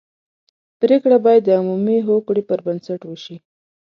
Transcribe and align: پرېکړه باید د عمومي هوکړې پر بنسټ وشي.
پرېکړه 0.81 1.17
باید 1.25 1.41
د 1.45 1.49
عمومي 1.59 1.97
هوکړې 2.07 2.41
پر 2.49 2.59
بنسټ 2.65 3.01
وشي. 3.05 3.35